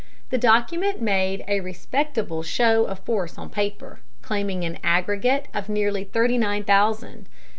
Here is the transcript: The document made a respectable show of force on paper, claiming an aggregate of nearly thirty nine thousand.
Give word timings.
The 0.31 0.37
document 0.39 0.99
made 0.99 1.45
a 1.47 1.59
respectable 1.59 2.41
show 2.41 2.85
of 2.85 2.97
force 3.01 3.37
on 3.37 3.51
paper, 3.51 3.99
claiming 4.23 4.63
an 4.63 4.79
aggregate 4.83 5.47
of 5.53 5.69
nearly 5.69 6.05
thirty 6.05 6.39
nine 6.39 6.63
thousand. 6.63 7.29